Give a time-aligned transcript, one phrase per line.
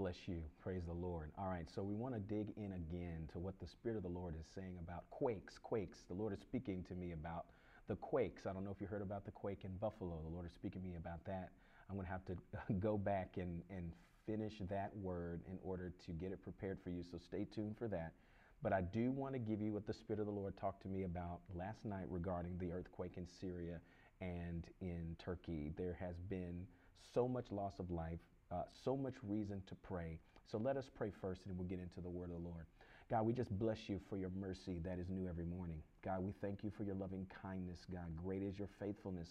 [0.00, 0.40] bless you.
[0.62, 1.30] Praise the Lord.
[1.36, 4.08] All right, so we want to dig in again to what the Spirit of the
[4.08, 5.58] Lord is saying about quakes.
[5.58, 5.98] Quakes.
[6.08, 7.44] The Lord is speaking to me about
[7.86, 8.46] the quakes.
[8.46, 10.18] I don't know if you heard about the quake in Buffalo.
[10.24, 11.50] The Lord is speaking to me about that.
[11.90, 13.92] I'm going to have to go back and, and
[14.24, 17.04] finish that word in order to get it prepared for you.
[17.12, 18.14] So stay tuned for that.
[18.62, 20.88] But I do want to give you what the Spirit of the Lord talked to
[20.88, 23.80] me about last night regarding the earthquake in Syria
[24.22, 25.72] and in Turkey.
[25.76, 26.64] There has been
[27.12, 30.18] so much loss of life, uh, so much reason to pray.
[30.50, 32.66] So let us pray first and we'll get into the word of the Lord.
[33.10, 35.82] God, we just bless you for your mercy that is new every morning.
[36.04, 38.16] God, we thank you for your loving kindness, God.
[38.22, 39.28] Great is your faithfulness.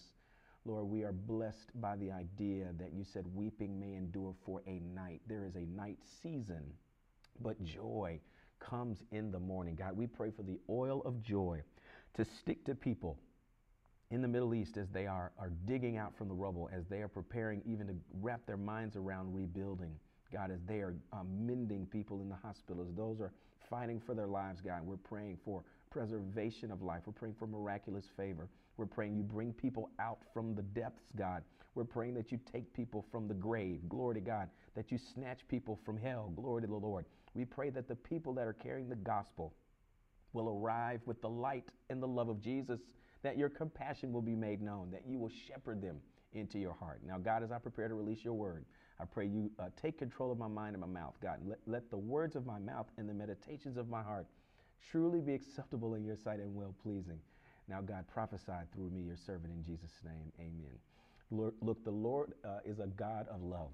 [0.66, 4.80] Lord, we are blessed by the idea that you said weeping may endure for a
[4.94, 5.22] night.
[5.26, 6.62] There is a night season,
[7.40, 8.20] but joy
[8.58, 9.74] comes in the morning.
[9.74, 11.62] God, we pray for the oil of joy
[12.14, 13.18] to stick to people
[14.10, 17.00] in the Middle East as they are, are digging out from the rubble, as they
[17.00, 19.92] are preparing even to wrap their minds around rebuilding.
[20.32, 23.32] God, as they are um, mending people in the hospitals, those are
[23.68, 24.82] fighting for their lives, God.
[24.84, 27.02] We're praying for preservation of life.
[27.06, 28.48] We're praying for miraculous favor.
[28.76, 31.42] We're praying you bring people out from the depths, God.
[31.74, 33.80] We're praying that you take people from the grave.
[33.88, 34.48] Glory to God.
[34.74, 36.32] That you snatch people from hell.
[36.34, 37.04] Glory to the Lord.
[37.34, 39.54] We pray that the people that are carrying the gospel
[40.32, 42.80] will arrive with the light and the love of Jesus,
[43.22, 45.96] that your compassion will be made known, that you will shepherd them
[46.32, 47.00] into your heart.
[47.06, 48.64] Now, God, as I prepare to release your word,
[49.00, 51.14] I pray you uh, take control of my mind and my mouth.
[51.22, 54.26] God, let, let the words of my mouth and the meditations of my heart
[54.90, 57.18] truly be acceptable in your sight and well pleasing.
[57.68, 60.32] Now, God, prophesy through me, your servant, in Jesus' name.
[60.38, 60.78] Amen.
[61.30, 63.70] Lord, look, the Lord uh, is a God of love,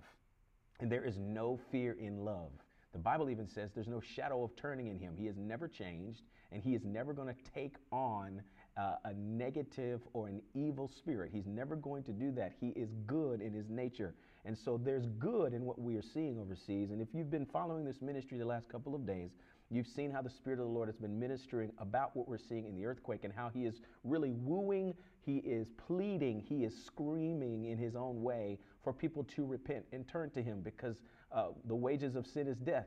[0.80, 2.50] and there is no fear in love.
[2.92, 5.14] The Bible even says there's no shadow of turning in him.
[5.18, 8.42] He has never changed, and he is never going to take on
[8.76, 11.30] uh, a negative or an evil spirit.
[11.32, 12.52] He's never going to do that.
[12.60, 14.14] He is good in his nature.
[14.44, 16.90] And so there's good in what we are seeing overseas.
[16.90, 19.30] And if you've been following this ministry the last couple of days,
[19.70, 22.66] you've seen how the Spirit of the Lord has been ministering about what we're seeing
[22.66, 24.94] in the earthquake and how he is really wooing,
[25.24, 30.06] he is pleading, he is screaming in his own way for people to repent and
[30.06, 30.96] turn to him because
[31.32, 32.86] uh, the wages of sin is death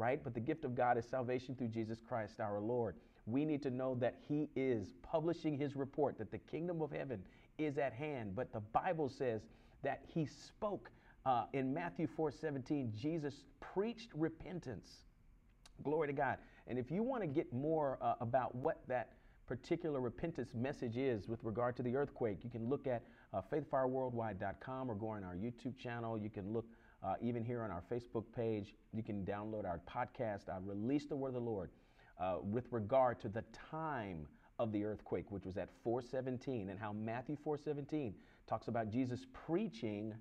[0.00, 0.24] right?
[0.24, 2.96] But the gift of God is salvation through Jesus Christ our Lord.
[3.26, 7.22] We need to know that He is publishing His report, that the kingdom of heaven
[7.58, 8.34] is at hand.
[8.34, 9.42] But the Bible says
[9.82, 10.90] that He spoke
[11.26, 15.04] uh, in Matthew 4 17, Jesus preached repentance.
[15.82, 16.38] Glory to God.
[16.66, 19.12] And if you want to get more uh, about what that
[19.46, 23.02] particular repentance message is with regard to the earthquake, you can look at
[23.34, 26.16] uh, faithfireworldwide.com or go on our YouTube channel.
[26.18, 26.66] You can look
[27.02, 31.16] uh, even here on our Facebook page, you can download our podcast, I Release the
[31.16, 31.70] Word of the Lord,
[32.20, 34.26] uh, with regard to the time
[34.58, 38.14] of the earthquake, which was at 417, and how Matthew 417
[38.46, 40.14] talks about Jesus preaching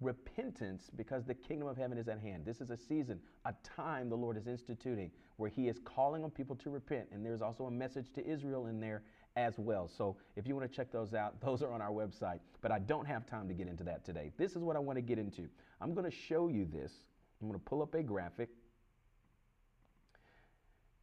[0.00, 2.44] repentance because the kingdom of heaven is at hand.
[2.44, 6.30] This is a season, a time the Lord is instituting where He is calling on
[6.30, 7.06] people to repent.
[7.12, 9.02] And there's also a message to Israel in there
[9.36, 9.88] as well.
[9.88, 12.40] So if you want to check those out, those are on our website.
[12.60, 14.32] But I don't have time to get into that today.
[14.36, 15.48] This is what I want to get into.
[15.80, 16.92] I'm going to show you this.
[17.40, 18.48] I'm going to pull up a graphic.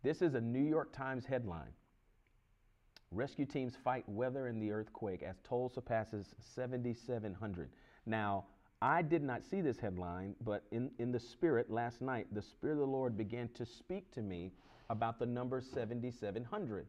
[0.04, 1.72] This is a New York Times headline.
[3.12, 7.70] Rescue teams fight weather in the earthquake as toll surpasses 7,700.
[8.06, 8.44] Now,
[8.82, 12.74] I did not see this headline, but in, in the spirit last night, the Spirit
[12.74, 14.52] of the Lord began to speak to me
[14.90, 16.86] about the number 7,700.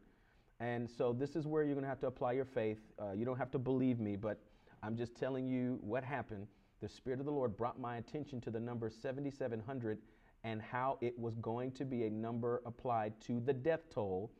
[0.59, 2.79] And so this is where you're going to have to apply your faith.
[2.99, 4.41] Uh, you don't have to believe me, but
[4.83, 6.47] I'm just telling you what happened.
[6.81, 9.99] The Spirit of the Lord brought my attention to the number 7,700
[10.45, 14.31] and how it was going to be a number applied to the death toll.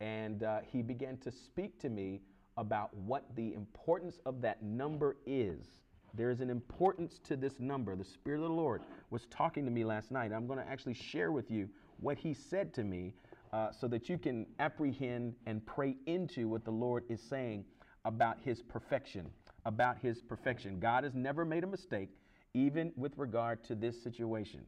[0.00, 2.20] And uh, He began to speak to me
[2.56, 5.70] about what the importance of that number is.
[6.12, 7.94] There is an importance to this number.
[7.96, 10.32] The Spirit of the Lord was talking to me last night.
[10.32, 11.68] I'm going to actually share with you
[12.00, 13.14] what He said to me
[13.52, 17.64] uh, so that you can apprehend and pray into what the Lord is saying
[18.04, 19.30] about His perfection.
[19.64, 20.80] About His perfection.
[20.80, 22.10] God has never made a mistake,
[22.54, 24.60] even with regard to this situation.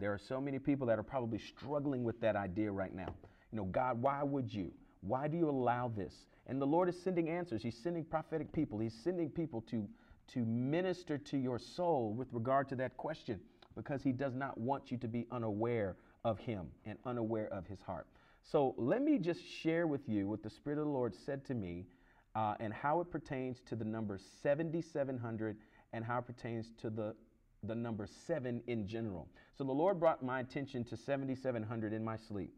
[0.00, 3.14] There are so many people that are probably struggling with that idea right now.
[3.52, 4.72] You know, God, why would you?
[5.02, 6.14] Why do you allow this?
[6.46, 7.62] And the Lord is sending answers.
[7.62, 8.78] He's sending prophetic people.
[8.78, 9.86] He's sending people to
[10.34, 13.40] to minister to your soul with regard to that question
[13.76, 17.80] because he does not want you to be unaware of him and unaware of his
[17.80, 18.06] heart.
[18.42, 21.54] So let me just share with you what the Spirit of the Lord said to
[21.54, 21.86] me
[22.34, 25.56] uh, and how it pertains to the number 7,700
[25.92, 27.14] and how it pertains to the,
[27.62, 29.28] the number seven in general.
[29.56, 32.54] So the Lord brought my attention to 7,700 in my sleep.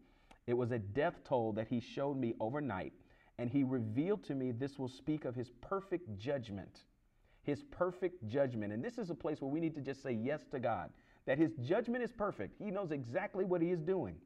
[0.46, 2.92] It was a death toll that he showed me overnight,
[3.38, 6.80] and he revealed to me this will speak of his perfect judgment
[7.42, 8.72] his perfect judgment.
[8.72, 10.90] And this is a place where we need to just say yes to God.
[11.24, 12.60] that his judgment is perfect.
[12.60, 14.16] He knows exactly what he is doing.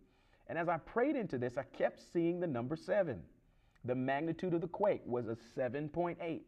[0.46, 3.22] And as I prayed into this, I kept seeing the number seven.
[3.84, 6.40] The magnitude of the quake was a 7.8.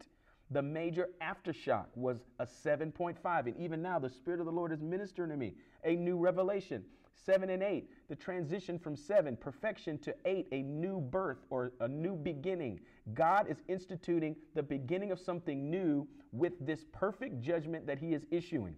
[0.51, 3.47] The major aftershock was a 7.5.
[3.47, 5.55] And even now, the Spirit of the Lord is ministering to me
[5.85, 6.85] a new revelation.
[7.15, 11.89] Seven and eight, the transition from seven, perfection, to eight, a new birth or a
[11.89, 12.81] new beginning.
[13.13, 18.25] God is instituting the beginning of something new with this perfect judgment that He is
[18.31, 18.77] issuing.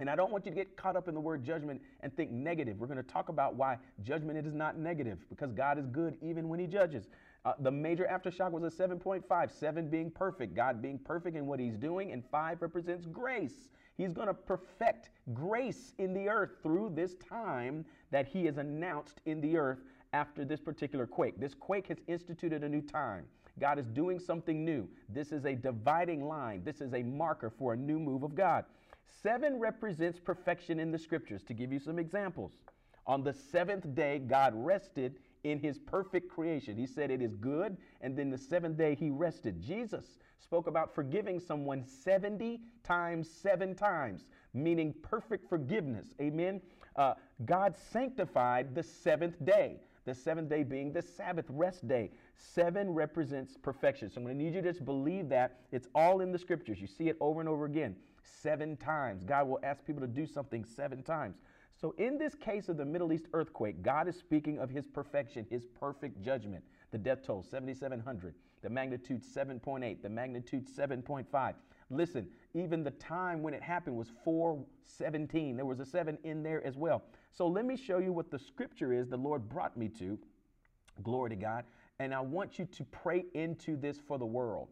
[0.00, 2.30] And I don't want you to get caught up in the word judgment and think
[2.30, 2.78] negative.
[2.78, 6.48] We're going to talk about why judgment is not negative because God is good even
[6.48, 7.08] when He judges.
[7.44, 11.60] Uh, the major aftershock was a 7.5, 7 being perfect, God being perfect in what
[11.60, 13.68] He's doing, and 5 represents grace.
[13.96, 19.20] He's going to perfect grace in the earth through this time that He has announced
[19.26, 19.78] in the earth
[20.12, 21.38] after this particular quake.
[21.38, 23.24] This quake has instituted a new time.
[23.58, 24.88] God is doing something new.
[25.08, 26.62] This is a dividing line.
[26.64, 28.64] This is a marker for a new move of God.
[29.22, 31.42] Seven represents perfection in the scriptures.
[31.44, 32.52] To give you some examples,
[33.06, 36.76] on the seventh day, God rested in his perfect creation.
[36.76, 37.76] He said, It is good.
[38.00, 39.60] And then the seventh day, he rested.
[39.60, 44.24] Jesus spoke about forgiving someone 70 times, seven times,
[44.54, 46.08] meaning perfect forgiveness.
[46.20, 46.60] Amen.
[46.96, 47.14] Uh,
[47.44, 52.10] God sanctified the seventh day, the seventh day being the Sabbath rest day.
[52.36, 54.10] Seven represents perfection.
[54.10, 55.60] So I'm going to need you to just believe that.
[55.70, 56.80] It's all in the scriptures.
[56.80, 57.96] You see it over and over again
[58.42, 59.24] seven times.
[59.24, 61.36] God will ask people to do something seven times.
[61.80, 65.46] So, in this case of the Middle East earthquake, God is speaking of his perfection,
[65.48, 66.64] his perfect judgment.
[66.90, 68.34] The death toll, 7,700.
[68.62, 70.02] The magnitude, 7.8.
[70.02, 71.54] The magnitude, 7.5.
[71.90, 75.56] Listen, even the time when it happened was 417.
[75.56, 77.04] There was a 7 in there as well.
[77.32, 80.18] So, let me show you what the scripture is the Lord brought me to.
[81.04, 81.64] Glory to God.
[82.00, 84.66] And I want you to pray into this for the world.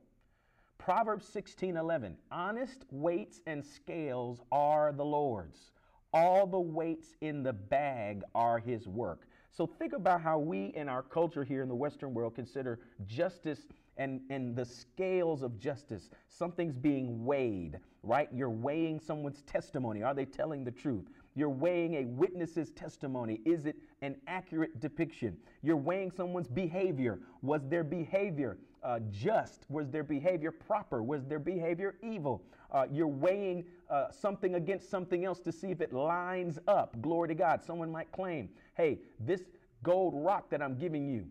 [0.78, 2.16] Proverbs 16 11.
[2.32, 5.70] Honest weights and scales are the Lord's.
[6.12, 9.26] All the weights in the bag are his work.
[9.50, 13.60] So think about how we in our culture here in the Western world consider justice
[13.96, 16.10] and, and the scales of justice.
[16.28, 18.28] Something's being weighed, right?
[18.34, 20.02] You're weighing someone's testimony.
[20.02, 21.06] Are they telling the truth?
[21.36, 23.40] You're weighing a witness's testimony.
[23.44, 25.36] Is it an accurate depiction?
[25.62, 27.20] You're weighing someone's behavior.
[27.42, 29.66] Was their behavior uh, just?
[29.68, 31.02] Was their behavior proper?
[31.02, 32.42] Was their behavior evil?
[32.72, 37.00] Uh, you're weighing uh, something against something else to see if it lines up.
[37.02, 37.62] Glory to God.
[37.62, 39.42] Someone might claim, hey, this
[39.82, 41.26] gold rock that I'm giving you,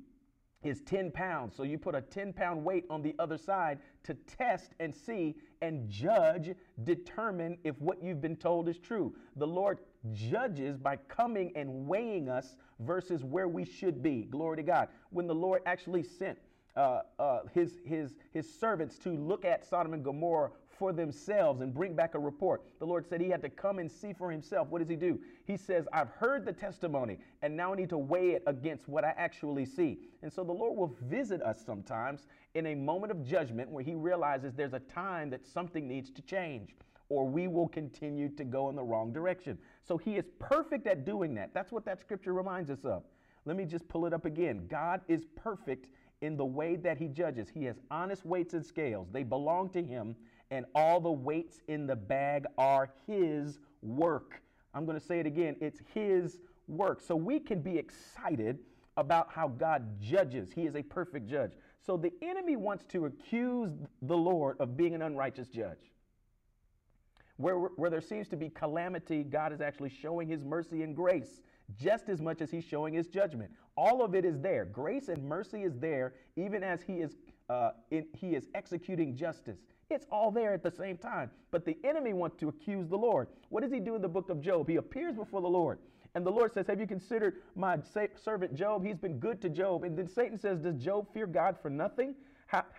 [0.64, 1.56] is 10 pounds.
[1.56, 5.36] So you put a 10 pound weight on the other side to test and see
[5.62, 6.52] and judge,
[6.84, 9.16] determine if what you've been told is true.
[9.36, 9.80] The Lord
[10.12, 14.24] judges by coming and weighing us versus where we should be.
[14.24, 14.90] Glory to God.
[15.12, 16.38] When the Lord actually sent
[16.76, 21.74] uh, uh, his, his, his servants to look at Sodom and Gomorrah for themselves and
[21.74, 22.64] bring back a report.
[22.80, 24.68] The Lord said he had to come and see for himself.
[24.70, 25.20] What does he do?
[25.46, 29.04] He says, I've heard the testimony and now I need to weigh it against what
[29.04, 30.00] I actually see.
[30.22, 33.96] And so the Lord will visit us sometimes in a moment of judgment where he
[33.96, 36.76] realizes there's a time that something needs to change
[37.10, 39.58] or we will continue to go in the wrong direction.
[39.84, 41.54] So he is perfect at doing that.
[41.54, 43.04] That's what that scripture reminds us of.
[43.46, 44.66] Let me just pull it up again.
[44.68, 45.88] God is perfect
[46.22, 47.48] in the way that he judges.
[47.54, 50.16] He has honest weights and scales, they belong to him
[50.52, 54.42] and all the weights in the bag are His work.
[54.74, 57.02] I'm going to say it again it's His work.
[57.02, 58.60] So we can be excited
[58.98, 60.52] about how God judges.
[60.54, 61.52] He is a perfect judge.
[61.86, 63.72] So the enemy wants to accuse
[64.02, 65.92] the Lord of being an unrighteous judge.
[67.38, 71.42] Where, where there seems to be calamity, God is actually showing His mercy and grace
[71.78, 73.52] just as much as He's showing His judgment.
[73.78, 74.66] All of it is there.
[74.66, 77.16] Grace and mercy is there, even as He is,
[77.50, 79.60] uh, in, he is executing justice.
[79.90, 81.30] It's all there at the same time.
[81.52, 83.28] But the enemy wants to accuse the Lord.
[83.50, 84.68] What does he do in the book of Job?
[84.68, 85.80] He appears before the Lord.
[86.16, 87.78] And the Lord says, Have you considered my
[88.16, 88.86] servant Job?
[88.86, 89.84] He's been good to Job.
[89.84, 92.16] And then Satan says, Does Job fear God for nothing?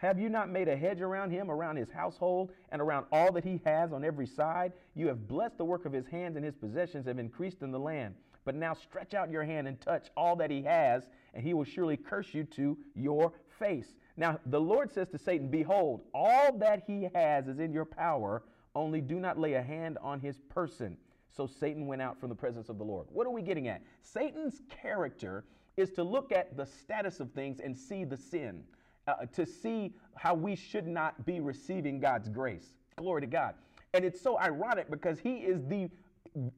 [0.01, 3.45] have you not made a hedge around him, around his household, and around all that
[3.45, 4.73] he has on every side?
[4.95, 7.79] You have blessed the work of his hands, and his possessions have increased in the
[7.79, 8.15] land.
[8.47, 11.65] But now stretch out your hand and touch all that he has, and he will
[11.65, 13.97] surely curse you to your face.
[14.17, 18.45] Now, the Lord says to Satan, Behold, all that he has is in your power,
[18.77, 20.97] only do not lay a hand on his person.
[21.29, 23.09] So Satan went out from the presence of the Lord.
[23.11, 23.83] What are we getting at?
[24.01, 25.45] Satan's character
[25.77, 28.63] is to look at the status of things and see the sin,
[29.09, 32.75] uh, to see how we should not be receiving God's grace.
[32.97, 33.55] Glory to God.
[33.93, 35.91] And it's so ironic because he is the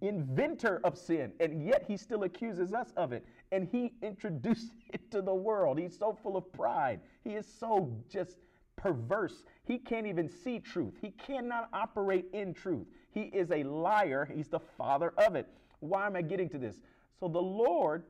[0.01, 3.25] inventor of sin, and yet he still accuses us of it.
[3.53, 5.79] And he introduced it to the world.
[5.79, 7.01] He's so full of pride.
[7.25, 8.39] He is so just
[8.77, 9.45] perverse.
[9.65, 10.95] He can't even see truth.
[11.01, 12.87] He cannot operate in truth.
[13.11, 14.29] He is a liar.
[14.33, 15.49] He's the father of it.
[15.81, 16.77] Why am I getting to this?
[17.19, 18.05] So the Lord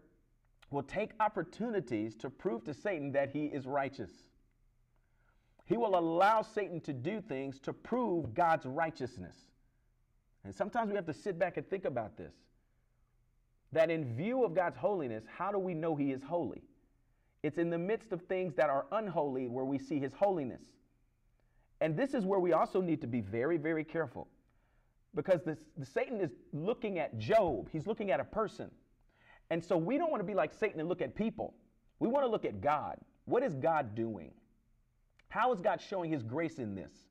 [0.71, 4.11] will take opportunities to prove to Satan that he is righteous.
[5.65, 9.37] He will allow Satan to do things to prove God's righteousness.
[10.49, 12.33] And sometimes we have to sit back and think about this.
[13.73, 16.63] That in view of God's holiness, how do we know he is holy?
[17.43, 20.63] It's in the midst of things that are unholy where we see his holiness.
[21.83, 24.27] And this is where we also need to be very, very careful.
[25.15, 28.71] Because this, the Satan is looking at Job, he's looking at a person.
[29.51, 31.53] And so we don't want to be like Satan and look at people.
[31.99, 32.97] We want to look at God.
[33.27, 34.31] What is God doing?
[35.29, 37.08] How is God showing his grace in this?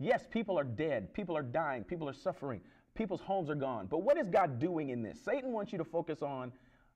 [0.00, 2.62] Yes, people are dead, people are dying, people are suffering,
[2.94, 3.86] people's homes are gone.
[3.86, 5.20] But what is God doing in this?
[5.22, 6.52] Satan wants you to focus on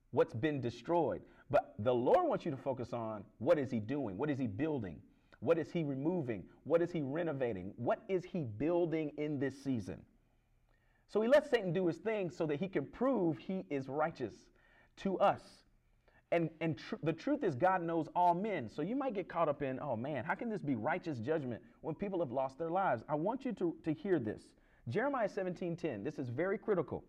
[0.09, 1.21] what's been destroyed.
[1.51, 4.17] But the Lord wants you to focus on what is he doing?
[4.17, 4.97] What is he building?
[5.39, 6.43] What is he removing?
[6.63, 7.73] What is he renovating?
[7.77, 10.01] What is he building in this season?
[11.07, 14.33] So he lets Satan do his thing so that he can prove he is righteous
[14.97, 15.41] to us.
[16.35, 18.69] And, and tr- the truth is, God knows all men.
[18.69, 21.61] So you might get caught up in, oh man, how can this be righteous judgment
[21.79, 23.03] when people have lost their lives?
[23.07, 24.41] I want you to, to hear this.
[24.89, 27.05] Jeremiah 17 10, this is very critical.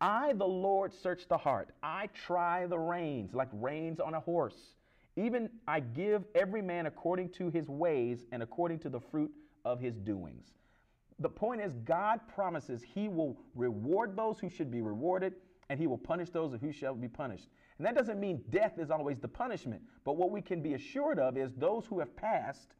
[0.00, 1.70] I, the Lord, search the heart.
[1.82, 4.76] I try the reins, like reins on a horse.
[5.16, 9.32] Even I give every man according to his ways and according to the fruit
[9.64, 10.52] of his doings.
[11.18, 15.34] The point is, God promises he will reward those who should be rewarded
[15.68, 17.48] and he will punish those who shall be punished.
[17.78, 21.18] And that doesn't mean death is always the punishment, but what we can be assured
[21.18, 22.74] of is those who have passed,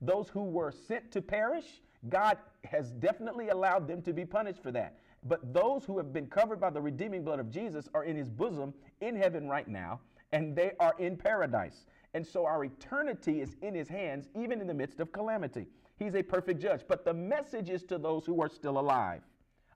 [0.00, 4.70] those who were sent to perish, God has definitely allowed them to be punished for
[4.72, 4.98] that.
[5.24, 8.28] But those who have been covered by the redeeming blood of Jesus are in his
[8.28, 10.00] bosom in heaven right now,
[10.32, 11.86] and they are in paradise.
[12.14, 15.66] And so our eternity is in his hands, even in the midst of calamity.
[15.98, 16.82] He's a perfect judge.
[16.86, 19.22] But the message is to those who are still alive.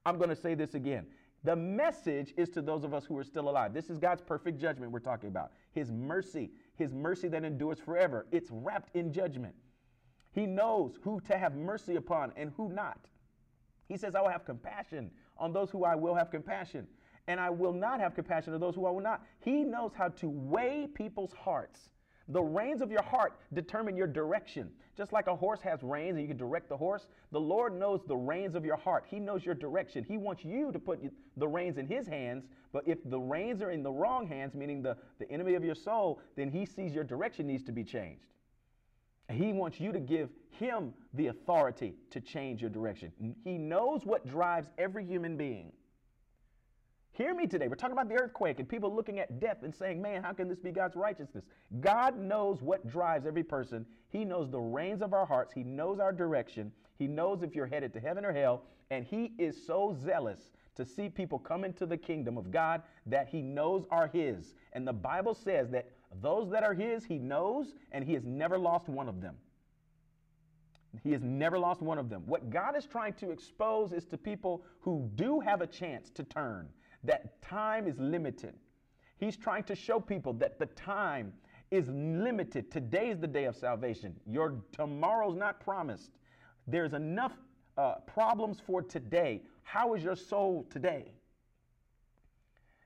[0.06, 1.06] I'm going to say this again.
[1.42, 3.72] The message is to those of us who are still alive.
[3.72, 5.52] This is God's perfect judgment we're talking about.
[5.72, 8.26] His mercy, His mercy that endures forever.
[8.30, 9.54] It's wrapped in judgment.
[10.32, 13.08] He knows who to have mercy upon and who not.
[13.88, 16.86] He says, I will have compassion on those who I will have compassion,
[17.26, 19.22] and I will not have compassion on those who I will not.
[19.40, 21.90] He knows how to weigh people's hearts.
[22.30, 24.70] The reins of your heart determine your direction.
[24.96, 28.00] Just like a horse has reins and you can direct the horse, the Lord knows
[28.06, 29.04] the reins of your heart.
[29.08, 30.04] He knows your direction.
[30.06, 31.00] He wants you to put
[31.36, 34.82] the reins in His hands, but if the reins are in the wrong hands, meaning
[34.82, 38.26] the, the enemy of your soul, then He sees your direction needs to be changed.
[39.30, 43.12] He wants you to give him the authority to change your direction.
[43.44, 45.72] He knows what drives every human being.
[47.20, 47.68] Hear me today.
[47.68, 50.48] We're talking about the earthquake and people looking at death and saying, man, how can
[50.48, 51.44] this be God's righteousness?
[51.80, 53.84] God knows what drives every person.
[54.08, 55.52] He knows the reins of our hearts.
[55.52, 56.72] He knows our direction.
[56.98, 58.62] He knows if you're headed to heaven or hell.
[58.90, 63.28] And He is so zealous to see people come into the kingdom of God that
[63.28, 64.54] He knows are His.
[64.72, 65.90] And the Bible says that
[66.22, 69.34] those that are His, He knows, and He has never lost one of them.
[71.04, 72.22] He has never lost one of them.
[72.24, 76.24] What God is trying to expose is to people who do have a chance to
[76.24, 76.66] turn,
[77.04, 78.54] that time is limited.
[79.18, 81.32] He's trying to show people that the time
[81.70, 82.70] is limited.
[82.70, 84.14] Today is the day of salvation.
[84.26, 86.10] Your tomorrow's not promised.
[86.66, 87.32] There's enough
[87.76, 89.42] uh, problems for today.
[89.62, 91.12] How is your soul today?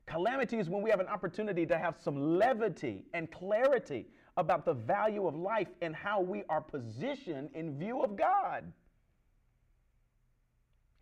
[0.07, 4.07] Calamity is when we have an opportunity to have some levity and clarity
[4.37, 8.65] about the value of life and how we are positioned in view of God.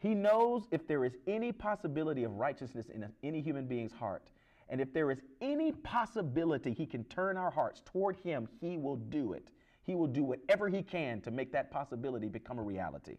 [0.03, 4.31] He knows if there is any possibility of righteousness in any human being's heart.
[4.69, 8.97] And if there is any possibility he can turn our hearts toward him, he will
[8.97, 9.51] do it.
[9.85, 13.17] He will do whatever he can to make that possibility become a reality.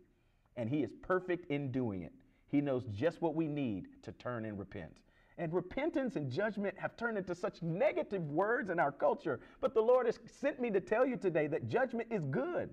[0.57, 2.11] And he is perfect in doing it.
[2.47, 4.97] He knows just what we need to turn and repent.
[5.37, 9.39] And repentance and judgment have turned into such negative words in our culture.
[9.61, 12.71] But the Lord has sent me to tell you today that judgment is good.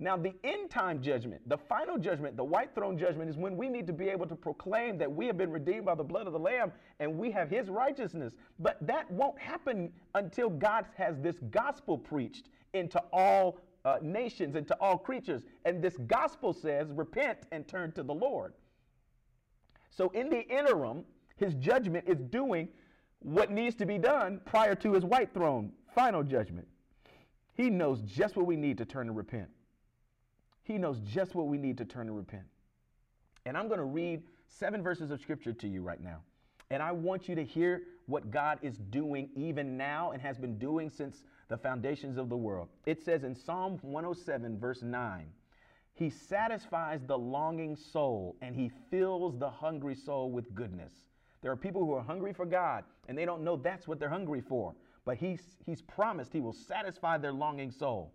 [0.00, 3.68] Now, the end time judgment, the final judgment, the white throne judgment, is when we
[3.68, 6.32] need to be able to proclaim that we have been redeemed by the blood of
[6.32, 8.34] the Lamb and we have His righteousness.
[8.58, 14.76] But that won't happen until God has this gospel preached into all uh, nations, into
[14.80, 15.42] all creatures.
[15.64, 18.54] And this gospel says, repent and turn to the Lord.
[19.90, 21.04] So, in the interim,
[21.36, 22.68] his judgment is doing
[23.20, 26.66] what needs to be done prior to his white throne final judgment.
[27.54, 29.48] He knows just what we need to turn and repent.
[30.64, 32.44] He knows just what we need to turn and repent.
[33.46, 36.20] And I'm going to read seven verses of scripture to you right now.
[36.70, 40.58] And I want you to hear what God is doing even now and has been
[40.58, 42.68] doing since the foundations of the world.
[42.86, 45.26] It says in Psalm 107, verse 9,
[45.92, 50.92] He satisfies the longing soul and He fills the hungry soul with goodness.
[51.42, 54.08] There are people who are hungry for God and they don't know that's what they're
[54.08, 54.74] hungry for.
[55.04, 58.12] But he's, he's promised He will satisfy their longing soul.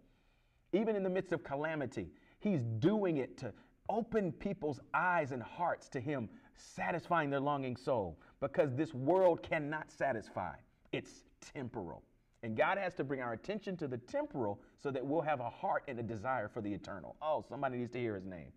[0.74, 2.08] Even in the midst of calamity,
[2.40, 3.54] He's doing it to
[3.90, 9.92] open people's eyes and hearts to Him, satisfying their longing soul because this world cannot
[9.92, 10.54] satisfy.
[10.92, 12.04] It's temporal.
[12.42, 15.50] And God has to bring our attention to the temporal so that we'll have a
[15.50, 17.16] heart and a desire for the eternal.
[17.22, 18.52] Oh, somebody needs to hear his name.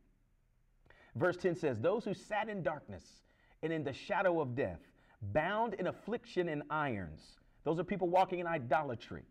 [1.16, 3.04] Verse 10 says, Those who sat in darkness
[3.62, 4.80] and in the shadow of death,
[5.32, 9.24] bound in affliction and irons, those are people walking in idolatry.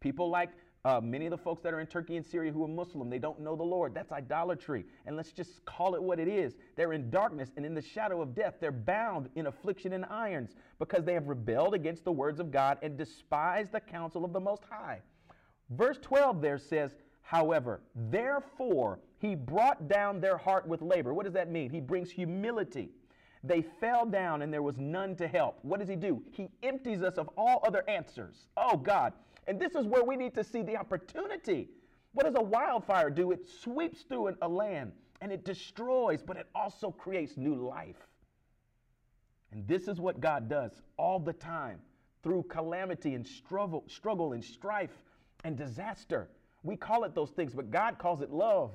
[0.00, 0.50] People like
[0.84, 3.18] uh, many of the folks that are in Turkey and Syria who are Muslim, they
[3.18, 3.94] don't know the Lord.
[3.94, 4.86] That's idolatry.
[5.04, 6.54] And let's just call it what it is.
[6.76, 8.54] They're in darkness and in the shadow of death.
[8.60, 12.78] They're bound in affliction and irons because they have rebelled against the words of God
[12.82, 15.00] and despised the counsel of the Most High.
[15.68, 21.12] Verse 12 there says, However, therefore he brought down their heart with labor.
[21.12, 21.70] What does that mean?
[21.70, 22.90] He brings humility.
[23.44, 25.58] They fell down and there was none to help.
[25.62, 26.22] What does he do?
[26.32, 28.46] He empties us of all other answers.
[28.56, 29.12] Oh, God.
[29.46, 31.68] And this is where we need to see the opportunity.
[32.12, 33.30] What does a wildfire do?
[33.30, 38.08] It sweeps through a land and it destroys, but it also creates new life.
[39.52, 41.80] And this is what God does all the time
[42.22, 45.02] through calamity and struggle, struggle and strife
[45.44, 46.28] and disaster.
[46.62, 48.72] We call it those things, but God calls it love.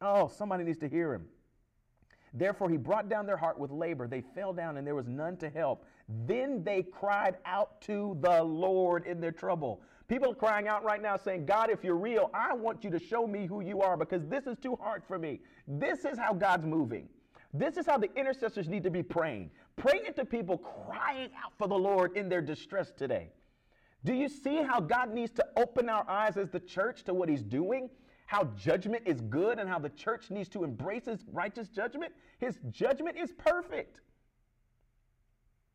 [0.00, 1.26] Oh, somebody needs to hear him.
[2.34, 4.06] Therefore, he brought down their heart with labor.
[4.06, 5.84] They fell down, and there was none to help.
[6.26, 9.82] Then they cried out to the Lord in their trouble.
[10.08, 12.98] People are crying out right now saying, God, if you're real, I want you to
[12.98, 15.40] show me who you are because this is too hard for me.
[15.66, 17.08] This is how God's moving.
[17.52, 19.50] This is how the intercessors need to be praying.
[19.76, 23.30] Praying to people crying out for the Lord in their distress today.
[24.04, 27.28] Do you see how God needs to open our eyes as the church to what
[27.28, 27.90] He's doing?
[28.28, 32.12] how judgment is good and how the church needs to embrace his righteous judgment.
[32.38, 34.02] His judgment is perfect.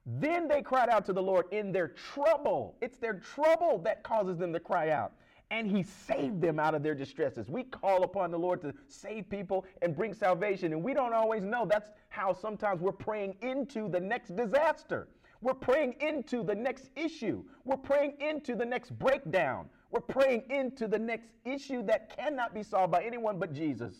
[0.06, 2.76] Then they cried out to the Lord in their trouble.
[2.82, 5.14] It's their trouble that causes them to cry out.
[5.50, 7.50] And he saved them out of their distresses.
[7.50, 10.74] We call upon the Lord to save people and bring salvation.
[10.74, 15.08] And we don't always know that's how sometimes we're praying into the next disaster.
[15.42, 17.44] We're praying into the next issue.
[17.66, 19.70] We're praying into the next breakdown.
[19.92, 23.94] We're praying into the next issue that cannot be solved by anyone but Jesus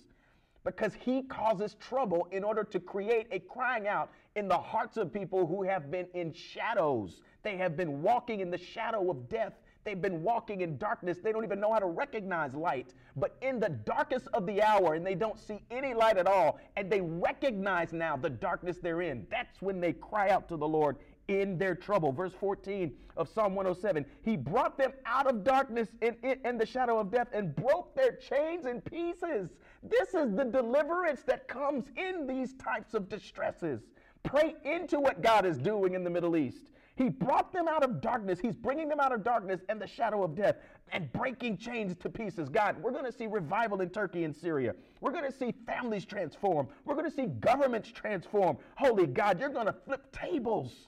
[0.64, 5.14] because he causes trouble in order to create a crying out in the hearts of
[5.14, 7.22] people who have been in shadows.
[7.44, 9.54] They have been walking in the shadow of death.
[9.84, 11.18] They've been walking in darkness.
[11.22, 12.94] They don't even know how to recognize light.
[13.18, 16.60] But in the darkest of the hour, and they don't see any light at all,
[16.78, 20.68] and they recognize now the darkness they're in, that's when they cry out to the
[20.68, 20.98] Lord
[21.28, 22.12] in their trouble.
[22.12, 27.00] Verse 14 of Psalm 107 He brought them out of darkness and, in, the shadow
[27.00, 29.50] of death and broke their chains in pieces.
[29.82, 33.82] This is the deliverance that comes in these types of distresses.
[34.24, 36.72] Pray into what God is doing in the Middle East.
[36.96, 38.40] He brought them out of darkness.
[38.40, 40.58] He's bringing them out of darkness and the shadow of death
[40.92, 42.50] and breaking chains to pieces.
[42.50, 44.76] God, we're going to see revival in Turkey and Syria.
[45.02, 46.68] We're going to see families transform.
[46.86, 48.58] We're going to see governments transform.
[48.76, 50.88] Holy God, you're going to flip tables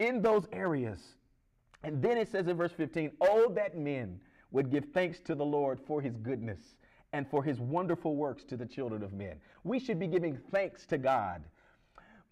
[0.00, 1.00] in those areas.
[1.84, 5.44] And then it says in verse 15, Oh, that men would give thanks to the
[5.44, 6.58] Lord for his goodness
[7.12, 9.36] and for his wonderful works to the children of men.
[9.62, 11.42] We should be giving thanks to God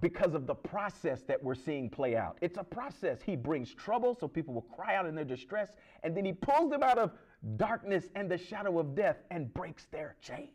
[0.00, 2.38] because of the process that we're seeing play out.
[2.40, 3.20] It's a process.
[3.20, 5.68] He brings trouble so people will cry out in their distress,
[6.04, 7.12] and then he pulls them out of
[7.56, 10.50] darkness and the shadow of death and breaks their chains.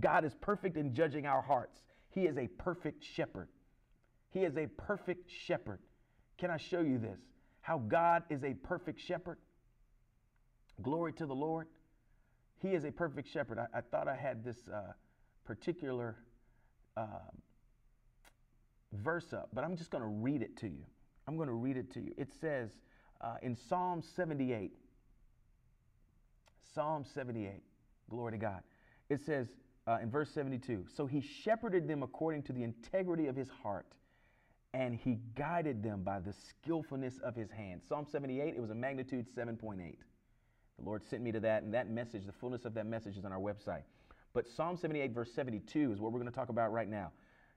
[0.00, 1.82] God is perfect in judging our hearts.
[2.10, 3.48] He is a perfect shepherd.
[4.30, 5.78] He is a perfect shepherd.
[6.38, 7.20] Can I show you this?
[7.60, 9.38] How God is a perfect shepherd?
[10.82, 11.66] Glory to the Lord.
[12.60, 13.58] He is a perfect shepherd.
[13.58, 14.92] I, I thought I had this uh,
[15.44, 16.16] particular
[16.96, 17.06] uh,
[18.92, 20.84] verse up, but I'm just going to read it to you.
[21.26, 22.12] I'm going to read it to you.
[22.16, 22.70] It says
[23.20, 24.72] uh, in Psalm 78,
[26.74, 27.62] Psalm 78,
[28.10, 28.60] glory to God.
[29.08, 29.48] It says
[29.86, 33.86] uh, in verse 72 So he shepherded them according to the integrity of his heart
[34.74, 37.80] and he guided them by the skillfulness of his hand.
[37.88, 39.78] Psalm 78, it was a magnitude 7.8.
[39.78, 43.24] The Lord sent me to that, and that message, the fullness of that message is
[43.24, 43.82] on our website.
[44.32, 47.12] But Psalm 78, verse 72 is what we're going to talk about right now.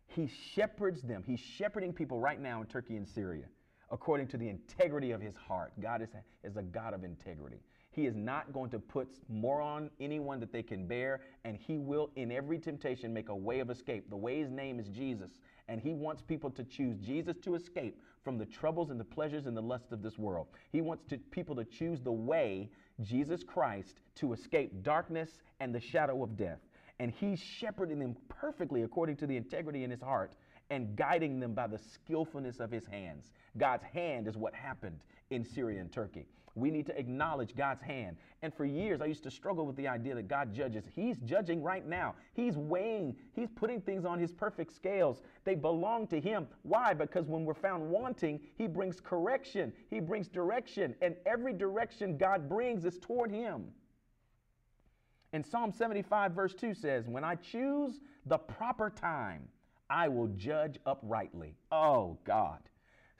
[0.05, 1.23] He shepherds them.
[1.25, 3.45] He's shepherding people right now in Turkey and Syria
[3.89, 5.71] according to the integrity of his heart.
[5.79, 6.09] God is
[6.43, 7.57] is a God of integrity.
[7.91, 11.79] He is not going to put more on anyone that they can bear, and He
[11.79, 14.09] will, in every temptation, make a way of escape.
[14.09, 15.31] The way his name is Jesus,
[15.67, 19.45] and He wants people to choose Jesus to escape from the troubles and the pleasures
[19.45, 20.47] and the lusts of this world.
[20.71, 22.69] He wants to, people to choose the way,
[23.01, 26.59] Jesus Christ, to escape darkness and the shadow of death.
[26.99, 30.33] And He's shepherding them perfectly according to the integrity in His heart
[30.69, 33.31] and guiding them by the skillfulness of His hands.
[33.57, 34.99] God's hand is what happened
[35.29, 36.27] in Syria and Turkey.
[36.57, 38.17] We need to acknowledge God's hand.
[38.41, 40.85] And for years, I used to struggle with the idea that God judges.
[40.95, 42.15] He's judging right now.
[42.33, 45.21] He's weighing, He's putting things on His perfect scales.
[45.45, 46.47] They belong to Him.
[46.63, 46.95] Why?
[46.95, 50.95] Because when we're found wanting, He brings correction, He brings direction.
[51.01, 53.65] And every direction God brings is toward Him.
[55.33, 59.47] And Psalm 75, verse 2 says, When I choose the proper time,
[59.89, 61.55] I will judge uprightly.
[61.71, 62.59] Oh, God.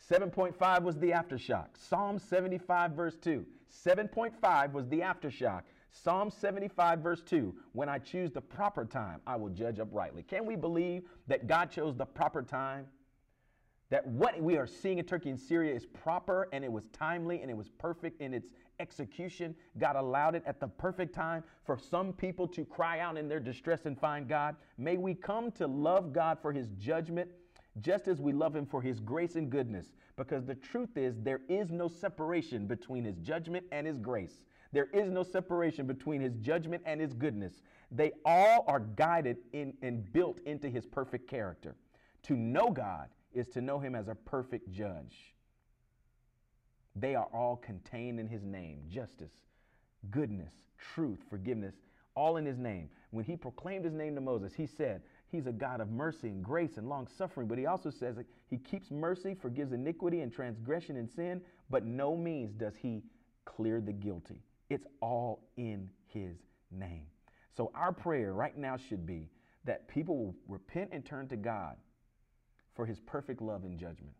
[0.09, 1.67] 7.5 was the aftershock.
[1.77, 3.45] Psalm 75, verse 2.
[3.85, 5.63] 7.5 was the aftershock.
[5.91, 7.55] Psalm 75, verse 2.
[7.73, 10.23] When I choose the proper time, I will judge uprightly.
[10.23, 12.85] Can we believe that God chose the proper time?
[13.89, 17.41] That what we are seeing in Turkey and Syria is proper and it was timely
[17.41, 19.55] and it was perfect in its execution.
[19.77, 23.39] God allowed it at the perfect time for some people to cry out in their
[23.39, 24.55] distress and find God.
[24.77, 27.29] May we come to love God for his judgment
[27.81, 29.87] just as we love him for his grace and goodness.
[30.15, 34.39] Because the truth is, there is no separation between his judgment and his grace.
[34.71, 37.61] There is no separation between his judgment and his goodness.
[37.91, 41.75] They all are guided in, and built into his perfect character.
[42.23, 45.33] To know God is to know him as a perfect judge.
[46.95, 49.33] They are all contained in his name justice,
[50.09, 51.75] goodness, truth, forgiveness,
[52.15, 52.89] all in his name.
[53.11, 56.43] When he proclaimed his name to Moses, he said, He's a God of mercy and
[56.43, 57.47] grace and long suffering.
[57.47, 61.85] But he also says that he keeps mercy, forgives iniquity and transgression and sin, but
[61.85, 63.03] no means does he
[63.45, 64.41] clear the guilty.
[64.69, 66.37] It's all in his
[66.71, 67.05] name.
[67.55, 69.29] So our prayer right now should be
[69.65, 71.75] that people will repent and turn to God
[72.75, 74.13] for his perfect love and judgment.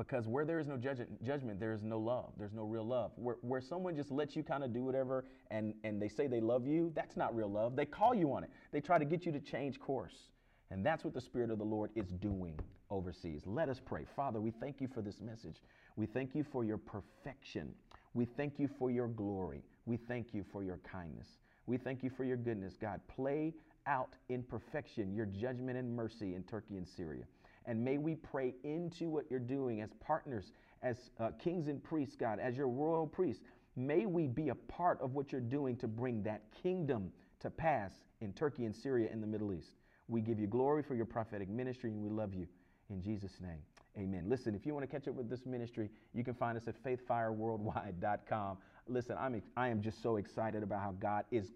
[0.00, 2.32] Because where there is no judgment, judgment, there is no love.
[2.38, 3.12] There's no real love.
[3.16, 6.40] Where, where someone just lets you kind of do whatever and, and they say they
[6.40, 7.76] love you, that's not real love.
[7.76, 8.50] They call you on it.
[8.72, 10.30] They try to get you to change course.
[10.70, 12.58] And that's what the Spirit of the Lord is doing
[12.88, 13.42] overseas.
[13.44, 14.06] Let us pray.
[14.16, 15.56] Father, we thank you for this message.
[15.96, 17.74] We thank you for your perfection.
[18.14, 19.62] We thank you for your glory.
[19.84, 21.28] We thank you for your kindness.
[21.66, 22.74] We thank you for your goodness.
[22.80, 23.52] God, play
[23.86, 27.24] out in perfection your judgment and mercy in Turkey and Syria.
[27.66, 32.16] And may we pray into what you're doing as partners, as uh, kings and priests,
[32.16, 33.42] God, as your royal priests.
[33.76, 37.92] May we be a part of what you're doing to bring that kingdom to pass
[38.20, 39.76] in Turkey and Syria and the Middle East.
[40.08, 42.46] We give you glory for your prophetic ministry and we love you.
[42.90, 43.60] In Jesus' name,
[43.96, 44.24] amen.
[44.26, 46.82] Listen, if you want to catch up with this ministry, you can find us at
[46.82, 48.58] faithfireworldwide.com.
[48.88, 51.52] Listen, I'm, I am just so excited about how God is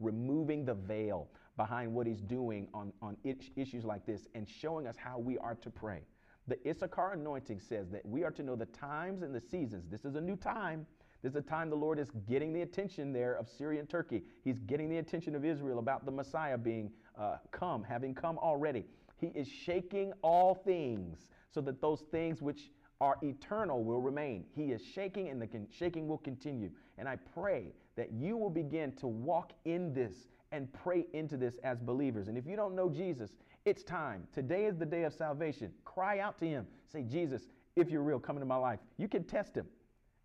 [0.00, 3.18] removing the veil behind what he's doing on, on
[3.56, 6.00] issues like this and showing us how we are to pray.
[6.46, 9.84] The Issachar anointing says that we are to know the times and the seasons.
[9.90, 10.86] This is a new time.
[11.22, 14.22] This is a time the Lord is getting the attention there of Syria and Turkey.
[14.44, 18.86] He's getting the attention of Israel about the Messiah being uh, come, having come already.
[19.18, 21.18] He is shaking all things
[21.50, 24.44] so that those things which are eternal will remain.
[24.54, 26.70] He is shaking and the shaking will continue.
[26.96, 30.14] And I pray that you will begin to walk in this
[30.52, 32.28] and pray into this as believers.
[32.28, 33.32] And if you don't know Jesus,
[33.64, 34.26] it's time.
[34.32, 35.72] Today is the day of salvation.
[35.84, 36.66] Cry out to him.
[36.90, 37.42] Say, Jesus,
[37.76, 38.80] if you're real, come into my life.
[38.96, 39.66] You can test him,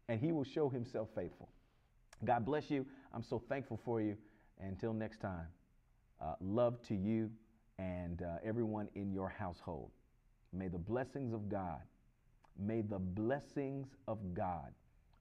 [0.08, 1.50] and he will show himself faithful.
[2.24, 2.86] God bless you.
[3.14, 4.18] I'm so thankful for you.
[4.62, 5.48] Until next time,
[6.22, 7.30] uh, love to you
[7.80, 9.92] and uh, everyone in your household.
[10.54, 11.82] May the blessings of God,
[12.58, 14.72] may the blessings of God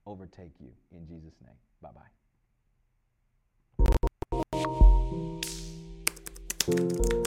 [0.06, 1.56] overtake you in Jesus' name.
[1.80, 2.21] Bye bye.
[6.64, 7.21] Thank you.